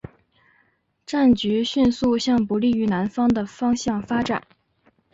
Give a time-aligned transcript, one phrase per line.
[1.05, 4.41] 战局迅速向不利于南方的方向发展。